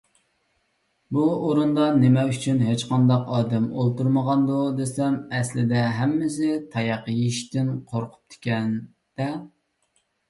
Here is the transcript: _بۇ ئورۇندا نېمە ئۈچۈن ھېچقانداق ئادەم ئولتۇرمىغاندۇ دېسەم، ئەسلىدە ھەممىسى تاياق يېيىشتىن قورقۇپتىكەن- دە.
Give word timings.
_بۇ 1.17 1.25
ئورۇندا 1.33 1.83
نېمە 2.03 2.23
ئۈچۈن 2.29 2.63
ھېچقانداق 2.69 3.29
ئادەم 3.35 3.67
ئولتۇرمىغاندۇ 3.83 4.57
دېسەم، 4.81 5.19
ئەسلىدە 5.41 5.85
ھەممىسى 5.99 6.51
تاياق 6.77 7.13
يېيىشتىن 7.15 7.71
قورقۇپتىكەن- 7.93 8.73
دە. 9.23 9.33